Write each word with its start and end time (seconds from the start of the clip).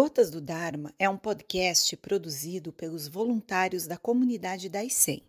Gotas 0.00 0.30
do 0.30 0.40
Dharma 0.40 0.94
é 0.96 1.10
um 1.10 1.16
podcast 1.16 1.96
produzido 1.96 2.72
pelos 2.72 3.08
voluntários 3.08 3.84
da 3.84 3.96
comunidade 3.96 4.68
da 4.68 4.84
ICEM. 4.84 5.24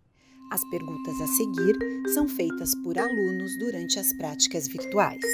As 0.51 0.63
perguntas 0.69 1.19
a 1.19 1.25
seguir 1.25 1.75
são 2.13 2.27
feitas 2.27 2.75
por 2.83 2.95
alunos 2.99 3.57
durante 3.57 3.97
as 3.97 4.13
práticas 4.13 4.67
virtuais. 4.67 5.25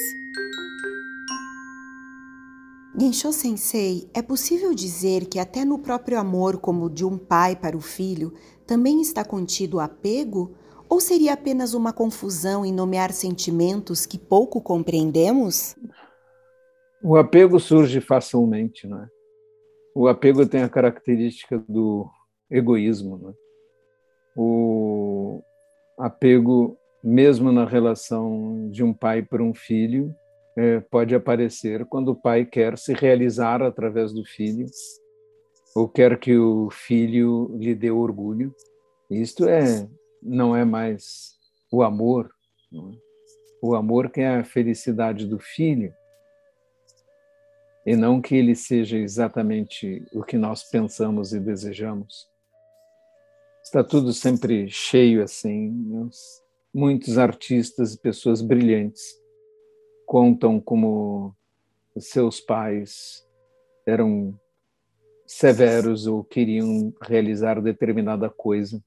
Gensho 2.98 3.34
Sensei, 3.34 4.10
é 4.14 4.22
possível 4.22 4.74
dizer 4.74 5.26
que 5.26 5.38
até 5.38 5.66
no 5.66 5.80
próprio 5.80 6.18
amor 6.18 6.58
como 6.58 6.90
de 6.90 7.04
um 7.04 7.18
pai 7.18 7.58
para 7.58 7.76
o 7.76 7.82
filho 7.82 8.34
também 8.66 9.02
está 9.02 9.26
contido 9.26 9.82
apego? 9.82 10.56
Ou 10.88 11.02
seria 11.02 11.34
apenas 11.34 11.74
uma 11.74 11.92
confusão 11.92 12.66
em 12.66 12.72
nomear 12.72 13.12
sentimentos 13.12 14.06
que 14.06 14.18
pouco 14.18 14.62
compreendemos? 14.62 15.76
O 17.04 17.18
apego 17.18 17.60
surge 17.60 18.00
facilmente, 18.00 18.88
não 18.88 19.02
é? 19.02 19.15
O 19.98 20.10
apego 20.10 20.46
tem 20.46 20.62
a 20.62 20.68
característica 20.68 21.58
do 21.58 22.06
egoísmo. 22.52 23.18
Né? 23.18 23.34
O 24.36 25.42
apego, 25.98 26.78
mesmo 27.02 27.50
na 27.50 27.64
relação 27.64 28.70
de 28.70 28.84
um 28.84 28.94
pai 28.94 29.22
para 29.22 29.42
um 29.42 29.54
filho, 29.54 30.14
é, 30.58 30.82
pode 30.82 31.16
aparecer 31.16 31.86
quando 31.86 32.10
o 32.10 32.16
pai 32.16 32.46
quer 32.46 32.78
se 32.78 32.94
realizar 32.94 33.62
através 33.62 34.12
do 34.12 34.26
filho, 34.26 34.66
ou 35.74 35.88
quer 35.88 36.20
que 36.20 36.38
o 36.38 36.70
filho 36.70 37.56
lhe 37.58 37.74
dê 37.74 37.90
orgulho. 37.90 38.54
Isto 39.10 39.48
é, 39.48 39.88
não 40.22 40.54
é 40.54 40.66
mais 40.66 41.36
o 41.72 41.82
amor. 41.82 42.30
É? 42.74 42.78
O 43.62 43.74
amor 43.76 44.10
que 44.10 44.20
é 44.20 44.40
a 44.40 44.44
felicidade 44.44 45.26
do 45.26 45.40
filho 45.40 45.94
e 47.86 47.96
não 47.96 48.20
que 48.22 48.36
ele 48.36 48.56
seja 48.56 48.98
exatamente 48.98 50.04
o 50.12 50.24
que 50.24 50.38
nós 50.38 50.64
pensamos 50.64 51.34
e 51.34 51.40
desejamos. 51.40 52.28
Está 53.64 53.84
tudo 53.84 54.12
sempre 54.12 54.70
cheio 54.70 55.24
assim. 55.24 56.10
Muitos 56.74 57.18
artistas 57.18 57.94
e 57.94 58.00
pessoas 58.00 58.42
brilhantes 58.42 59.04
contam 60.06 60.60
como 60.60 61.36
seus 61.98 62.40
pais 62.40 63.26
eram 63.86 64.38
severos 65.26 66.08
ou 66.08 66.24
queriam 66.24 66.94
realizar 67.02 67.62
determinada 67.62 68.30
coisa. 68.30 68.84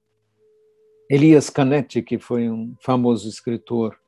Elias 1.11 1.48
Canetti, 1.50 2.03
que 2.03 2.19
foi 2.19 2.50
um 2.50 2.75
famoso 2.81 3.28
escritor, 3.28 3.98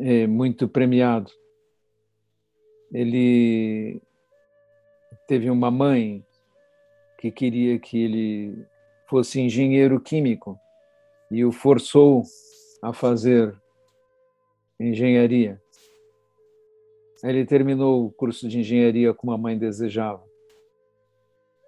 é, 0.00 0.26
muito 0.26 0.68
premiado, 0.68 1.30
ele 2.94 4.00
teve 5.26 5.50
uma 5.50 5.68
mãe 5.68 6.24
que 7.18 7.32
queria 7.32 7.76
que 7.76 7.98
ele 7.98 8.66
fosse 9.08 9.40
engenheiro 9.40 10.00
químico 10.00 10.56
e 11.28 11.44
o 11.44 11.50
forçou 11.50 12.22
a 12.80 12.92
fazer 12.92 13.52
engenharia. 14.78 15.60
Ele 17.24 17.44
terminou 17.44 18.06
o 18.06 18.12
curso 18.12 18.48
de 18.48 18.60
engenharia 18.60 19.12
como 19.12 19.32
a 19.32 19.38
mãe 19.38 19.58
desejava. 19.58 20.22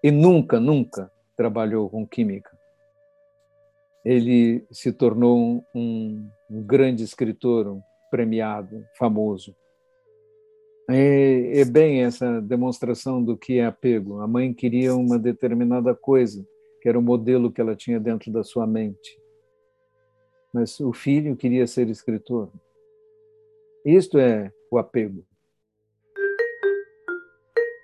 E 0.05 0.11
nunca, 0.13 0.61
nunca 0.61 1.11
trabalhou 1.37 1.91
com 1.91 2.07
química. 2.07 2.57
Ele 4.05 4.65
se 4.71 4.93
tornou 4.93 5.65
um, 5.75 6.31
um 6.49 6.63
grande 6.63 7.03
escritor, 7.03 7.67
um 7.67 7.83
premiado, 8.11 8.87
famoso. 8.97 9.57
É, 10.89 11.61
é, 11.61 11.65
bem 11.65 12.05
essa 12.05 12.41
demonstração 12.41 13.23
do 13.23 13.37
que 13.37 13.59
é 13.59 13.67
apego. 13.67 14.21
A 14.21 14.27
mãe 14.27 14.55
queria 14.55 14.95
uma 14.95 15.19
determinada 15.19 15.95
coisa, 15.95 16.47
que 16.81 16.89
era 16.89 16.99
o 16.99 17.03
modelo 17.03 17.51
que 17.51 17.61
ela 17.61 17.75
tinha 17.75 17.99
dentro 17.99 18.31
da 18.31 18.45
sua 18.45 18.67
mente. 18.67 19.21
Mas 20.55 20.79
o 20.79 20.93
filho 20.93 21.37
queria 21.37 21.67
ser 21.67 21.89
escritor. 21.89 22.51
Isto 23.85 24.19
é 24.19 24.53
o 24.71 24.79
apego. 24.79 25.25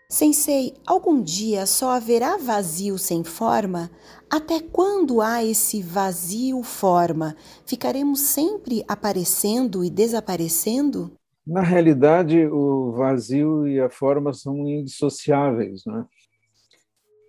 Sensei, 0.09 0.75
algum 0.87 1.23
dia 1.23 1.65
só 1.65 1.91
haverá 1.91 2.37
vazio 2.37 2.99
sem 2.99 3.25
forma? 3.25 3.91
Até 4.31 4.61
quando 4.61 5.23
há 5.23 5.43
esse 5.43 5.81
vazio 5.81 6.63
forma? 6.63 7.35
Ficaremos 7.65 8.21
sempre 8.21 8.85
aparecendo 8.87 9.83
e 9.83 9.89
desaparecendo? 9.89 11.11
Na 11.47 11.61
realidade, 11.61 12.47
o 12.47 12.93
vazio 12.93 13.67
e 13.67 13.81
a 13.81 13.91
forma 13.91 14.33
são 14.33 14.69
indissociáveis. 14.69 15.85
Né? 15.85 16.07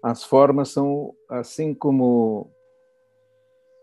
As 0.04 0.24
formas 0.24 0.70
são, 0.70 1.16
assim 1.30 1.74
como 1.74 2.52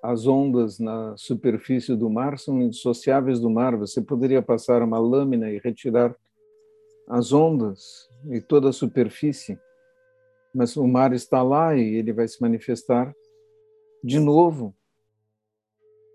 as 0.03 0.27
ondas 0.27 0.79
na 0.79 1.15
superfície 1.17 1.95
do 1.95 2.09
mar 2.09 2.39
são 2.39 2.63
indissociáveis 2.63 3.41
do 3.41 3.51
mar. 3.51 3.77
Você 3.77 4.01
poderia 4.01 4.41
passar 4.41 4.83
uma 4.83 4.99
lâmina 4.99 5.51
e 5.51 5.59
retirar 5.59 6.15
as 7.09 7.33
ondas 7.33 8.09
e 8.31 8.41
toda 8.41 8.69
a 8.69 8.73
superfície, 8.73 9.59
mas 10.55 10.77
o 10.77 10.87
mar 10.87 11.13
está 11.13 11.43
lá 11.43 11.77
e 11.77 11.97
ele 11.97 12.13
vai 12.13 12.29
se 12.29 12.41
manifestar 12.41 13.13
de 14.03 14.21
novo 14.21 14.75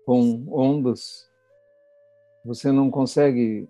com 0.06 0.46
ondas. 0.48 1.28
Você 2.44 2.72
não 2.72 2.90
consegue 2.90 3.68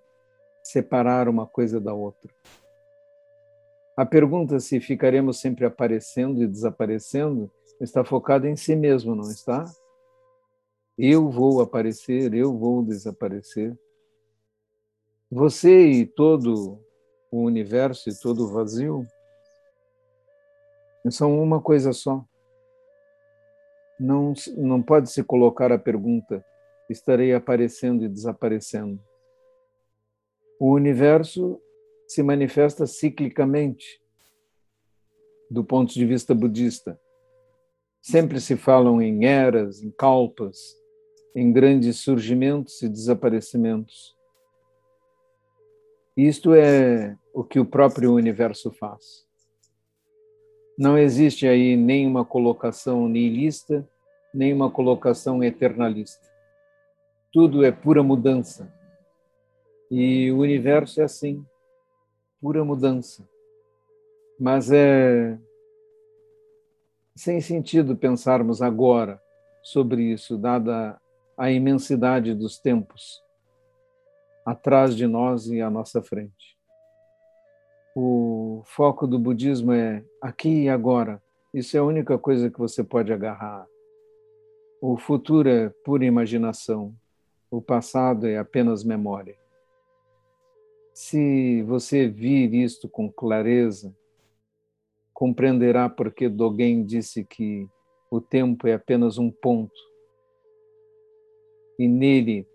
separar 0.67 1.29
uma 1.29 1.47
coisa 1.47 1.79
da 1.79 1.93
outra. 1.93 2.29
A 3.95 4.05
pergunta 4.05 4.59
se 4.59 4.79
ficaremos 4.81 5.39
sempre 5.39 5.65
aparecendo 5.65 6.43
e 6.43 6.47
desaparecendo 6.47 7.49
está 7.79 8.03
focada 8.03 8.49
em 8.49 8.55
si 8.55 8.75
mesmo, 8.75 9.15
não 9.15 9.29
está? 9.29 9.63
Eu 10.97 11.29
vou 11.29 11.61
aparecer, 11.61 12.33
eu 12.33 12.57
vou 12.57 12.83
desaparecer. 12.83 13.77
Você 15.31 15.87
e 15.87 16.05
todo 16.05 16.79
o 17.31 17.43
universo 17.43 18.09
e 18.09 18.19
todo 18.19 18.43
o 18.43 18.47
vazio 18.47 19.07
são 21.09 21.41
uma 21.41 21.61
coisa 21.61 21.93
só. 21.93 22.25
Não, 23.97 24.33
não 24.57 24.83
pode 24.83 25.09
se 25.09 25.23
colocar 25.23 25.71
a 25.71 25.79
pergunta: 25.79 26.43
estarei 26.89 27.33
aparecendo 27.33 28.03
e 28.03 28.09
desaparecendo. 28.09 29.06
O 30.59 30.71
universo 30.71 31.61
se 32.07 32.23
manifesta 32.23 32.87
ciclicamente, 32.87 34.01
do 35.51 35.63
ponto 35.63 35.93
de 35.93 36.05
vista 36.05 36.33
budista. 36.33 36.99
Sempre 38.01 38.39
se 38.39 38.55
falam 38.55 39.01
em 39.01 39.25
eras, 39.25 39.83
em 39.83 39.91
kalpas, 39.91 40.57
em 41.35 41.51
grandes 41.51 41.97
surgimentos 41.97 42.81
e 42.81 42.89
desaparecimentos. 42.89 44.15
Isto 46.15 46.55
é 46.55 47.15
o 47.33 47.43
que 47.43 47.59
o 47.59 47.65
próprio 47.65 48.13
universo 48.13 48.71
faz. 48.71 49.27
Não 50.77 50.97
existe 50.97 51.47
aí 51.47 51.75
nenhuma 51.75 52.25
colocação 52.25 53.07
nihilista, 53.07 53.87
nenhuma 54.33 54.71
colocação 54.71 55.43
eternalista. 55.43 56.25
Tudo 57.31 57.63
é 57.63 57.71
pura 57.71 58.01
mudança. 58.01 58.73
E 59.89 60.31
o 60.31 60.39
universo 60.39 61.01
é 61.01 61.03
assim, 61.05 61.45
pura 62.41 62.63
mudança. 62.63 63.27
Mas 64.39 64.71
é 64.71 65.37
sem 67.15 67.41
sentido 67.41 67.95
pensarmos 67.95 68.61
agora 68.61 69.19
sobre 69.63 70.03
isso, 70.03 70.37
dada 70.37 70.99
a 71.37 71.51
imensidade 71.51 72.33
dos 72.33 72.59
tempos 72.59 73.23
atrás 74.45 74.95
de 74.95 75.07
nós 75.07 75.47
e 75.47 75.59
à 75.59 75.69
nossa 75.69 76.01
frente. 76.01 76.57
O 77.95 78.61
foco 78.65 79.07
do 79.07 79.17
budismo 79.17 79.73
é 79.73 80.03
aqui 80.21 80.63
e 80.63 80.69
agora. 80.69 81.21
Isso 81.53 81.75
é 81.75 81.79
a 81.79 81.83
única 81.83 82.17
coisa 82.17 82.49
que 82.49 82.59
você 82.59 82.83
pode 82.83 83.11
agarrar. 83.11 83.65
O 84.79 84.97
futuro 84.97 85.49
é 85.49 85.69
pura 85.83 86.05
imaginação. 86.05 86.93
O 87.49 87.61
passado 87.61 88.27
é 88.27 88.37
apenas 88.37 88.83
memória. 88.83 89.35
Se 90.99 91.61
você 91.61 92.07
vir 92.07 92.55
isto 92.55 92.89
com 92.89 93.07
clareza, 93.07 93.95
compreenderá 95.13 95.87
porque 95.87 96.27
Dogen 96.27 96.83
disse 96.83 97.23
que 97.23 97.67
o 98.09 98.19
tempo 98.19 98.67
é 98.67 98.73
apenas 98.73 99.19
um 99.19 99.29
ponto 99.29 99.79
e 101.77 101.87
nele 101.87 102.47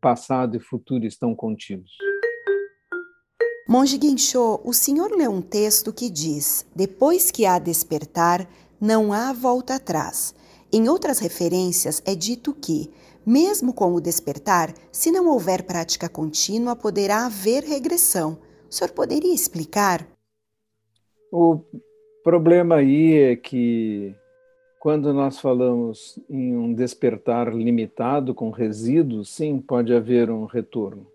passado 0.00 0.56
e 0.56 0.60
futuro 0.60 1.06
estão 1.06 1.36
contidos. 1.36 1.92
Monge 3.68 3.96
Gensho, 4.02 4.60
o 4.64 4.72
senhor 4.72 5.12
lê 5.12 5.28
um 5.28 5.40
texto 5.40 5.92
que 5.92 6.10
diz: 6.10 6.66
depois 6.74 7.30
que 7.30 7.46
há 7.46 7.60
despertar, 7.60 8.44
não 8.80 9.12
há 9.12 9.32
volta 9.32 9.76
atrás. 9.76 10.34
Em 10.72 10.88
outras 10.88 11.20
referências 11.20 12.02
é 12.04 12.16
dito 12.16 12.52
que 12.54 12.90
mesmo 13.24 13.72
com 13.72 13.92
o 13.92 14.00
despertar, 14.00 14.72
se 14.90 15.10
não 15.10 15.28
houver 15.28 15.62
prática 15.64 16.08
contínua, 16.08 16.74
poderá 16.74 17.26
haver 17.26 17.62
regressão. 17.62 18.38
O 18.68 18.74
senhor 18.74 18.90
poderia 18.90 19.34
explicar? 19.34 20.06
O 21.30 21.60
problema 22.22 22.76
aí 22.76 23.14
é 23.16 23.36
que 23.36 24.14
quando 24.82 25.12
nós 25.12 25.38
falamos 25.38 26.18
em 26.28 26.56
um 26.56 26.74
despertar 26.74 27.54
limitado 27.54 28.34
com 28.34 28.50
resíduos, 28.50 29.28
sim, 29.28 29.60
pode 29.60 29.94
haver 29.94 30.30
um 30.30 30.44
retorno. 30.44 31.06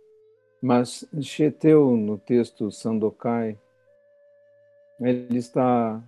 Mas 0.61 1.05
Cheteu, 1.21 1.91
no 1.97 2.17
texto 2.17 2.71
Sandokai, 2.71 3.57
ele 4.99 5.37
está 5.37 6.01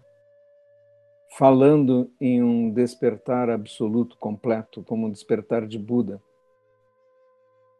falando 1.37 2.11
em 2.19 2.41
um 2.41 2.71
despertar 2.71 3.49
absoluto, 3.49 4.17
completo, 4.17 4.83
como 4.83 5.07
um 5.07 5.11
despertar 5.11 5.67
de 5.67 5.77
Buda. 5.77 6.21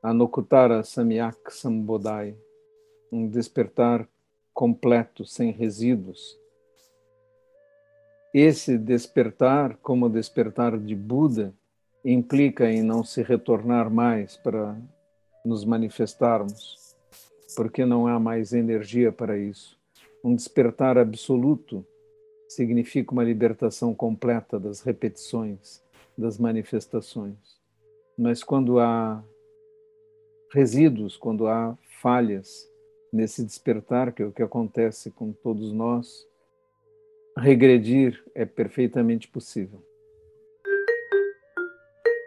Anokutara 0.02 0.84
Samyak 0.84 1.52
Sambodai, 1.52 2.38
um 3.12 3.28
despertar 3.28 4.08
completo, 4.54 5.26
sem 5.26 5.52
resíduos. 5.52 6.40
Esse 8.34 8.78
despertar, 8.78 9.78
como 9.78 10.06
o 10.06 10.10
despertar 10.10 10.78
de 10.78 10.96
Buda, 10.96 11.54
implica 12.06 12.72
em 12.72 12.82
não 12.84 13.04
se 13.04 13.22
retornar 13.22 13.90
mais 13.90 14.38
para 14.38 14.78
nos 15.44 15.66
manifestarmos, 15.66 16.96
porque 17.56 17.86
não 17.86 18.08
há 18.08 18.20
mais 18.20 18.54
energia 18.54 19.12
para 19.12 19.38
isso. 19.38 19.78
Um 20.24 20.36
despertar 20.36 20.98
absoluto 20.98 21.86
significa 22.50 23.12
uma 23.12 23.24
libertação 23.24 23.94
completa 23.94 24.60
das 24.60 24.82
repetições, 24.82 25.82
das 26.18 26.40
manifestações. 26.40 27.38
Mas 28.18 28.44
quando 28.44 28.80
há 28.80 29.24
resíduos, 30.52 31.16
quando 31.16 31.48
há 31.48 31.78
falhas 32.02 32.68
nesse 33.14 33.46
despertar, 33.46 34.12
que 34.12 34.24
é 34.24 34.26
o 34.26 34.32
que 34.32 34.42
acontece 34.42 35.12
com 35.12 35.32
todos 35.32 35.72
nós, 35.72 36.28
regredir 37.38 38.22
é 38.34 38.46
perfeitamente 38.46 39.28
possível. 39.28 39.82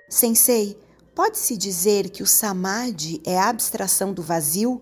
Sensei, 0.09 0.79
pode-se 1.17 1.57
dizer 1.57 2.11
que 2.11 2.23
o 2.23 2.27
samadhi 2.27 3.21
é 3.27 3.37
a 3.37 3.49
abstração 3.49 4.15
do 4.15 4.23
vazio? 4.23 4.81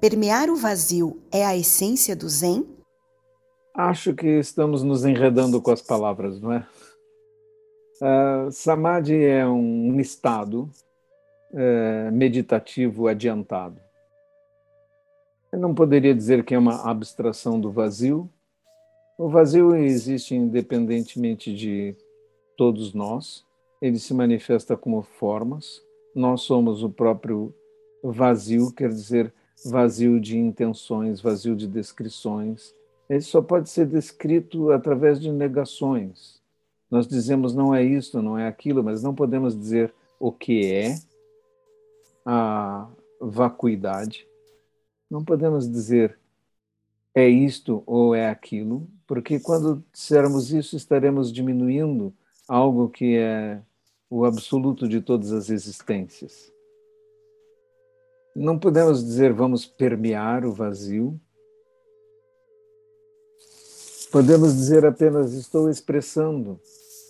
Permear 0.00 0.48
o 0.48 0.56
vazio 0.56 1.20
é 1.32 1.44
a 1.44 1.56
essência 1.56 2.14
do 2.14 2.28
Zen? 2.28 2.75
Acho 3.76 4.14
que 4.14 4.26
estamos 4.26 4.82
nos 4.82 5.04
enredando 5.04 5.60
com 5.60 5.70
as 5.70 5.82
palavras, 5.82 6.40
não 6.40 6.50
é? 6.50 6.66
Uh, 8.00 8.50
samadhi 8.50 9.22
é 9.22 9.46
um 9.46 10.00
estado 10.00 10.70
uh, 11.52 12.10
meditativo 12.10 13.06
adiantado. 13.06 13.78
Eu 15.52 15.58
não 15.58 15.74
poderia 15.74 16.14
dizer 16.14 16.42
que 16.42 16.54
é 16.54 16.58
uma 16.58 16.90
abstração 16.90 17.60
do 17.60 17.70
vazio. 17.70 18.30
O 19.18 19.28
vazio 19.28 19.76
existe 19.76 20.34
independentemente 20.34 21.54
de 21.54 21.94
todos 22.56 22.94
nós. 22.94 23.44
Ele 23.82 23.98
se 23.98 24.14
manifesta 24.14 24.74
como 24.74 25.02
formas. 25.02 25.82
Nós 26.14 26.40
somos 26.40 26.82
o 26.82 26.88
próprio 26.88 27.54
vazio, 28.02 28.72
quer 28.72 28.88
dizer, 28.88 29.30
vazio 29.66 30.18
de 30.18 30.38
intenções, 30.38 31.20
vazio 31.20 31.54
de 31.54 31.66
descrições, 31.68 32.74
ele 33.08 33.20
só 33.20 33.40
pode 33.40 33.68
ser 33.70 33.86
descrito 33.86 34.70
através 34.70 35.20
de 35.20 35.30
negações. 35.30 36.40
Nós 36.90 37.06
dizemos 37.06 37.54
não 37.54 37.74
é 37.74 37.82
isto, 37.82 38.22
não 38.22 38.38
é 38.38 38.46
aquilo, 38.46 38.82
mas 38.82 39.02
não 39.02 39.14
podemos 39.14 39.58
dizer 39.58 39.92
o 40.18 40.32
que 40.32 40.72
é 40.72 40.98
a 42.24 42.88
vacuidade. 43.20 44.26
Não 45.10 45.24
podemos 45.24 45.70
dizer 45.70 46.18
é 47.14 47.28
isto 47.28 47.82
ou 47.86 48.14
é 48.14 48.28
aquilo, 48.28 48.86
porque 49.06 49.40
quando 49.40 49.82
dissermos 49.92 50.52
isso 50.52 50.76
estaremos 50.76 51.32
diminuindo 51.32 52.12
algo 52.48 52.88
que 52.88 53.16
é 53.16 53.60
o 54.10 54.24
absoluto 54.24 54.88
de 54.88 55.00
todas 55.00 55.32
as 55.32 55.48
existências. 55.48 56.52
Não 58.34 58.58
podemos 58.58 59.02
dizer 59.02 59.32
vamos 59.32 59.64
permear 59.64 60.44
o 60.44 60.52
vazio, 60.52 61.18
Podemos 64.10 64.54
dizer 64.54 64.86
apenas: 64.86 65.32
estou 65.32 65.68
expressando 65.68 66.60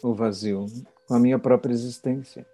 o 0.02 0.14
vazio 0.14 0.66
com 1.06 1.14
a 1.14 1.18
minha 1.18 1.38
própria 1.38 1.72
existência. 1.72 2.46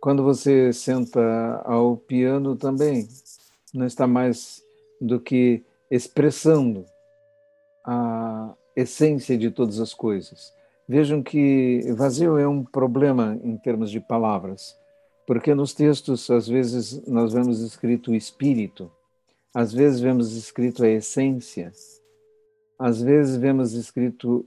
Quando 0.00 0.24
você 0.24 0.72
senta 0.72 1.62
ao 1.64 1.96
piano 1.96 2.56
também, 2.56 3.08
não 3.72 3.86
está 3.86 4.06
mais 4.06 4.62
do 5.00 5.20
que 5.20 5.62
expressando 5.90 6.84
a 7.84 8.54
essência 8.74 9.36
de 9.36 9.50
todas 9.50 9.78
as 9.78 9.94
coisas. 9.94 10.52
Vejam 10.88 11.22
que 11.22 11.82
vazio 11.96 12.36
é 12.36 12.48
um 12.48 12.64
problema 12.64 13.38
em 13.44 13.56
termos 13.56 13.90
de 13.90 14.00
palavras, 14.00 14.76
porque 15.26 15.54
nos 15.54 15.72
textos, 15.72 16.28
às 16.30 16.48
vezes, 16.48 17.06
nós 17.06 17.32
vemos 17.32 17.60
escrito 17.60 18.10
o 18.10 18.14
espírito, 18.14 18.90
às 19.54 19.72
vezes 19.72 20.00
vemos 20.00 20.32
escrito 20.32 20.84
a 20.84 20.88
essência, 20.88 21.72
às 22.82 23.00
vezes 23.00 23.36
vemos 23.36 23.74
escrito 23.74 24.44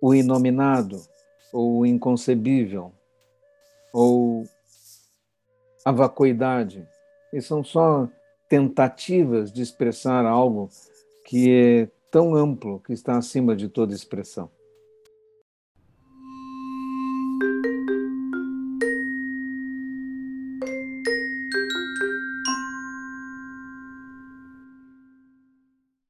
o 0.00 0.14
inominado, 0.14 0.96
ou 1.52 1.80
o 1.80 1.86
inconcebível, 1.86 2.92
ou 3.92 4.44
a 5.84 5.92
vacuidade. 5.92 6.88
E 7.30 7.42
são 7.42 7.62
só 7.62 8.08
tentativas 8.48 9.52
de 9.52 9.60
expressar 9.60 10.24
algo 10.24 10.70
que 11.26 11.50
é 11.50 11.88
tão 12.10 12.34
amplo, 12.34 12.80
que 12.80 12.94
está 12.94 13.18
acima 13.18 13.54
de 13.54 13.68
toda 13.68 13.94
expressão. 13.94 14.50